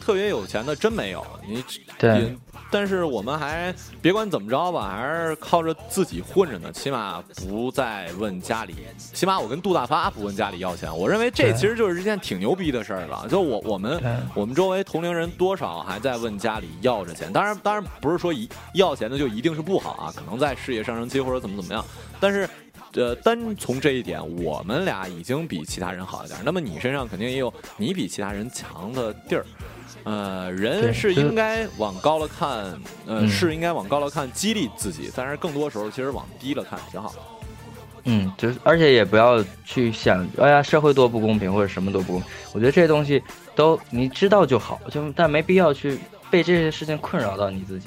[0.00, 1.64] 特别有钱的真没有你
[1.98, 2.36] 对也
[2.72, 6.70] 但是我们还别管怎么着吧，还是靠着自己混着呢。
[6.70, 8.76] 起码不再问家里，
[9.12, 10.96] 起码我跟杜大发不问家里要钱。
[10.96, 13.26] 我认为这其实就是一件挺牛逼的事儿了。
[13.28, 14.00] 就我我们
[14.34, 17.32] 我们周围同龄人多少还在问家里要着钱。
[17.32, 21.84] 当然当然不是说一要钱的就一定是不好啊，可能在事业上升期或者怎么怎么样。
[22.20, 22.48] 但是
[22.94, 26.38] 呃，单从这一点，我们俩已经比其他人好一点。
[26.44, 29.46] 那么你身上肯定也有你比其他人强的地儿。
[30.04, 32.48] 呃，人是应该往高了看，
[33.06, 35.10] 呃，嗯是应该往高了看，激励自己。
[35.14, 37.18] 但是更多时候，其实往低了看挺好的。
[38.04, 42.30] 嗯，就是而且也不要去想，哎呀，社会多不公平或者什么都不公平。
[42.54, 43.22] 我觉得这些东西
[43.54, 45.98] 都你知道就好，就但没必要去
[46.30, 47.86] 被这些事情困扰到你自己。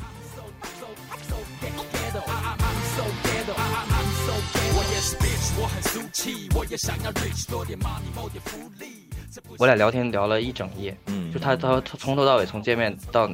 [6.23, 9.03] 气，我也想要 rich 多点 money，谋点福利。
[9.29, 13.29] 这不是我俩聊天聊了一整夜，嗯，就他他他从头到尾从见面到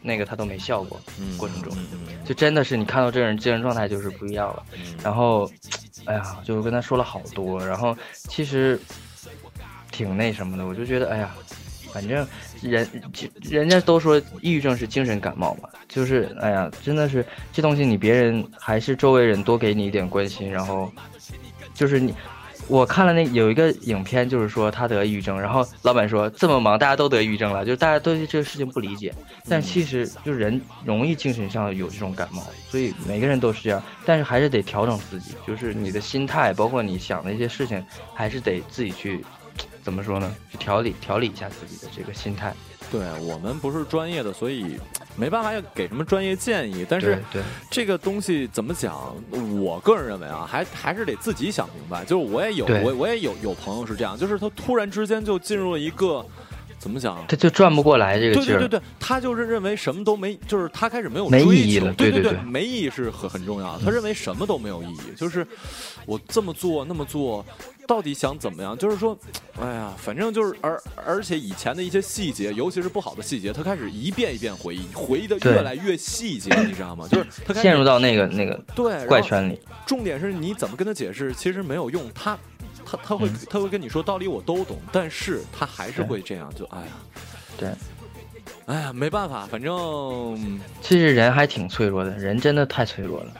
[0.00, 1.76] 那个他都没笑过，嗯过程中
[2.24, 4.64] 就真的是你看到这个人精神状态就是不一样了。
[4.74, 5.50] 嗯然后，
[6.06, 8.80] 哎呀，就跟他说了好多，然后其实
[9.90, 11.34] 挺那什么的，我就觉得，哎呀，
[11.92, 12.26] 反正
[12.62, 12.88] 人
[13.42, 17.22] 人家都说抑郁症是精神感冒嘛，就是哎呀，真的是
[17.52, 20.90] 这东西你别人还是周围人多给你一点关心，然后
[21.74, 22.14] 就是你。
[22.68, 29.12] 我看了那有一个影片，就是说他得抑郁症，然后老板说这么忙，大家都得抑郁症了，就是大家都对这个事情不理解。
[29.48, 39.24] 但其实就人容易精神上有这种感冒，所以每个人都是这样，但是还是得调整自己，就是你的心态，包括你想的一些事情，还是得自己去
[39.82, 40.32] 怎么说呢？
[40.48, 42.54] 去调理调理一下自己的这个心态。
[42.92, 44.78] 对我们不是专业的，所以
[45.16, 46.84] 没办法要给什么专业建议。
[46.86, 47.18] 但是
[47.70, 49.16] 这个东西怎么讲？
[49.58, 52.04] 我个人认为啊，还还是得自己想明白。
[52.04, 56.22] 就是我也有，我我也有有朋友是这样，就是他突然之间就进入了一个
[56.78, 57.24] 怎么讲？
[57.26, 58.58] 他就转不过来这个劲儿。
[58.58, 63.84] 对对对对，他就是认为什么都没，就是他开始没有没追求意义了对对对对对没意义是很很重要的。
[63.84, 65.46] 他认为什么都没有意义，就是
[66.04, 67.42] 我这么做那么做，
[67.92, 68.74] 到底想怎么样？
[68.78, 69.14] 就是说，
[69.60, 77.06] 哎呀，反正就是而而且以前的一些细节，尤其是不好的细节，他开始一遍一遍回忆，回忆的越来越细节，你知道吗？
[77.06, 79.60] 就是他陷入到那个那个对怪圈里。
[79.84, 82.10] 重点是你怎么跟他解释，其实没有用。
[82.14, 82.34] 他
[82.82, 86.86] 他他会、嗯他会跟你说道理我都懂，但是他还是会这样，就哎呀。
[87.58, 87.68] 对，
[88.64, 93.32] 哎呀，没办法，反正其实人还挺脆弱的，人真的太脆弱了。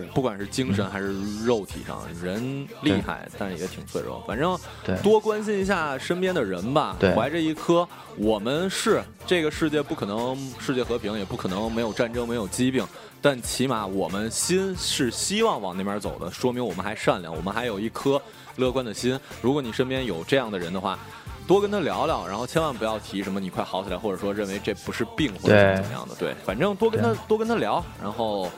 [0.00, 4.22] 是不管是精神还是肉体上，人厉害，但是也挺脆弱。
[4.26, 4.58] 反正
[5.02, 12.86] 多关心一下身边的人吧，怀着一颗我们是这个世界不可能世界和平，也不可能没有战争、没有疾病，
[13.20, 18.20] 但起码我们心是希望往那边走的，说明我们还善良，我们还有一颗
[18.56, 19.18] 乐观的心。
[19.42, 20.98] 如果你身边有这样的人的话。
[21.46, 26.14] 多跟他聊聊，然后千万不要提什么你快好起来，或者说认为这不是病或者对怎么样的。
[26.16, 28.50] 对，反正多跟他多跟他聊，然后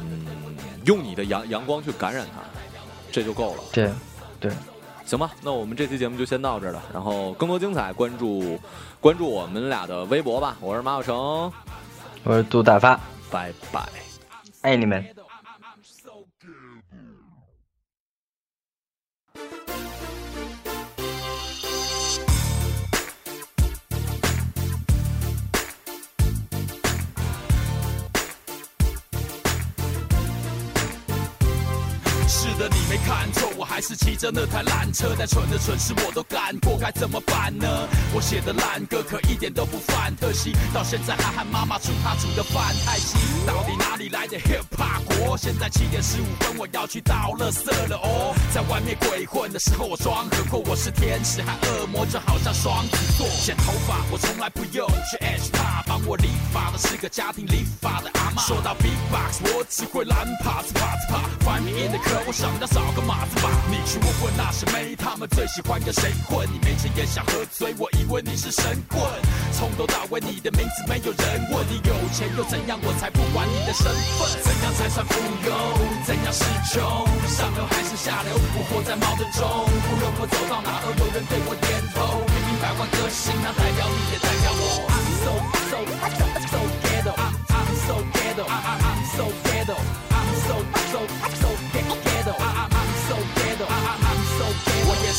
[0.00, 0.26] 嗯，
[0.84, 2.40] 用你的阳阳光去感染他，
[3.10, 3.62] 这就够了。
[3.72, 3.90] 对，
[4.40, 4.52] 对，
[5.04, 6.82] 行吧，那我们这期节目就先到这儿了。
[6.92, 8.58] 然后更多精彩，关注
[9.00, 10.56] 关注我们俩的微博吧。
[10.60, 11.52] 我是马小成，
[12.24, 12.98] 我是杜大发，
[13.30, 13.88] 拜拜。
[14.62, 15.21] 爱你们。
[32.68, 37.66] 你没看错，我还是骑着那台烂车，再蠢的蠢事我都干过，该怎么办呢？
[38.12, 43.16] 我写的烂歌可一点都不犯特西，到现在还喊妈妈煮她煮的饭太稀。
[43.46, 45.38] 到底哪里来的 hip hop 国？
[45.38, 48.36] 现在七点十五分，我要去倒垃圾了哦。
[48.52, 53.26] 在外面鬼混的时候，我装很酷，我是天使还恶魔，就好像双子座。
[53.42, 58.42] 剪头发我从来不用去 H 他，帮我理发的是个家庭理发的阿妈。
[58.42, 61.22] 说到 Big Box，我只会蓝帕子帕子帕。
[61.40, 63.61] Find me in the club，我想要找个马子吧。
[63.70, 66.46] 你去问问那些妹，他们最喜欢跟谁混？
[66.52, 69.00] 你没钱也想喝醉，我以为你是神棍。
[69.52, 72.78] 从头到尾你的名字没有人问，你有钱又怎样？
[72.82, 73.86] 我才不管你的身
[74.18, 74.42] 份。
[74.42, 75.14] 怎样才算富
[75.46, 75.52] 有？
[76.04, 76.82] 怎样是穷？
[77.28, 78.34] 上流还是下流？
[78.34, 82.24] 我活在矛盾中，无论我走到哪都有人对我点头。
[82.26, 84.90] 明明百万个性，那代表你也代表我。
[84.90, 85.30] I'm so
[85.70, 86.12] so I'm
[86.50, 87.12] so ghetto.
[87.16, 88.44] I'm so ghetto.
[88.44, 89.76] I'm I'm so ghetto.
[90.10, 90.52] I'm so
[90.90, 90.98] so
[91.40, 91.48] so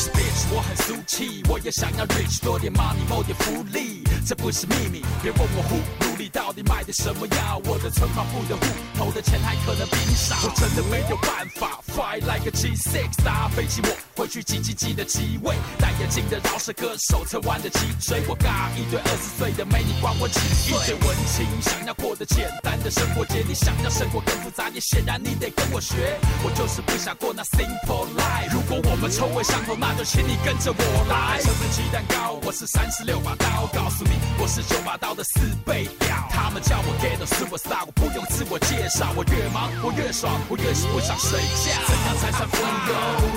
[0.04, 5.02] 我也是 bitch，我很俗气，我也想要 rich，多点 money，谋点福利，这不是秘密。
[5.22, 7.60] 别问我 who，努力到底卖的什么药？
[7.64, 8.62] 我的存款不的户，
[8.96, 10.36] 投的钱还可能比你少。
[10.44, 20.78] 我真的没有办法，fight like a G6，搭飞机我会去挤挤挤的机位，戴眼镜的饶舌歌手，侧弯的脊椎，我尬一堆二十岁的妹，你管我几岁？
[20.78, 26.16] 一堆文青想要过得简单的生活节，你想要生活更复杂，你显然你得跟我学。
[26.44, 28.52] 我就是不想过那 simple life。
[28.52, 31.40] 如果我们臭味相投，那就请你跟着我来。
[31.40, 36.03] 生的鸡蛋糕，我是三十六把刀，告诉你，我是九把刀的四倍屌。
[36.30, 41.72] 他们叫我 Ghetto Superstar，我不用自我介绍，我越忙我越爽，我越是不想睡觉。
[41.86, 42.94] 怎样才算富有？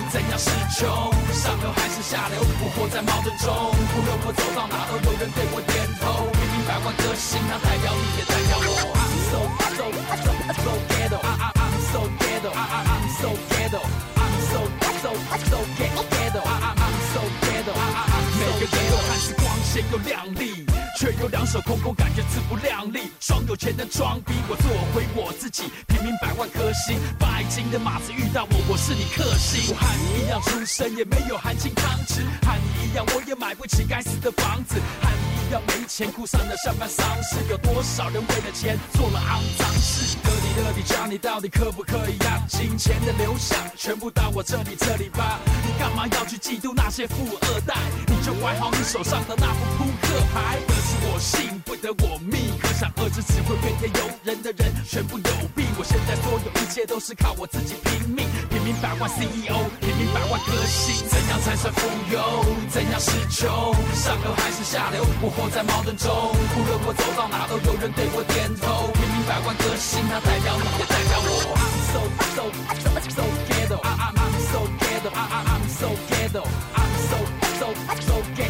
[0.09, 0.87] 怎样是穷？
[1.33, 2.41] 上流还是下流？
[2.61, 6.29] 我活在矛盾中，无论我走到哪都有人对我点头。
[6.33, 8.97] 平民百万个性，它代表你，也代表我。
[8.97, 9.37] I'm so
[9.77, 9.91] so
[10.23, 10.31] so
[10.63, 11.17] so ghetto.
[11.21, 12.49] I I I'm so ghetto.
[12.49, 13.81] I I I'm so ghetto.
[14.17, 14.65] I'm so
[15.03, 15.09] so
[15.51, 16.39] so ghetto.
[16.41, 20.56] I I I'm so ghetto i'to 每个人都看似光鲜又亮丽。
[21.61, 23.11] 空空，感觉自不量力。
[23.19, 25.63] 装有钱的装逼，我做回我自己。
[25.87, 29.73] 平民百万颗星，拜金的马子遇到我，我是你克星。
[29.73, 32.21] 我和你一样出身，也没有含金汤匙。
[32.45, 34.75] 和你一样，我也买不起该死的房子。
[35.01, 37.37] 和你一样没钱，哭上了上班丧事。
[37.49, 40.17] 有多少人为了钱做了肮脏事？
[40.23, 45.39] 到底到底，叫你到底可不可以让金钱的流向全部到我这里这里吧？
[45.65, 47.75] 你干嘛要去嫉妒那些富二代？
[48.07, 50.57] 你就管好你手上的那副扑克牌。
[50.67, 52.51] 得是我幸，不得我命。
[52.59, 55.65] 可想而知，只会怨天尤人的人全部有病。
[55.79, 58.27] 我现在所有一切都是靠我自己拼命。
[58.49, 62.43] 平民百万 CEO，平民百万歌星，怎样才算富有？
[62.69, 63.47] 怎样是穷？
[63.95, 65.05] 上流还是下流？
[65.21, 68.91] 我活在矛盾中，无论我走到哪都有人对我点头。
[68.91, 71.55] 平民百万歌星，它代表你，也代表我。
[71.55, 72.03] I'm so
[72.35, 72.51] so
[73.07, 73.79] so ghetto.
[73.79, 75.09] I I I'm so ghetto.
[75.15, 76.43] I I I'm so ghetto.
[76.75, 77.15] I'm so
[77.59, 77.71] so
[78.03, 78.46] so ghetto.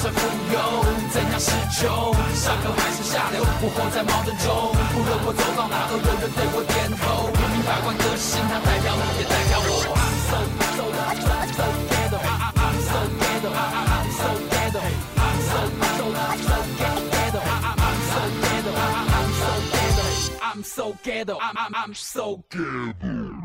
[0.00, 0.20] 算富
[0.50, 0.56] 有？
[1.12, 1.84] 怎样是穷？
[2.32, 3.44] 上流还是下流？
[3.44, 4.48] 我活在矛盾中，
[4.96, 7.28] 无论我走到哪都有人对我点头。
[7.36, 9.92] 平民百万歌星，它代表你，也代表我。
[9.92, 10.88] I'm so I'm so
[11.20, 12.16] so so ghetto.
[12.16, 13.52] I I I'm so ghetto.
[13.52, 14.80] I I I'm so ghetto.
[15.20, 16.08] I'm so so
[16.48, 16.56] so
[17.12, 17.44] ghetto.
[17.44, 18.72] I I I'm so ghetto.
[18.72, 20.04] I I I'm so ghetto.
[20.40, 21.36] I'm so ghetto.
[21.40, 23.39] I'm I'm I'm so ghetto.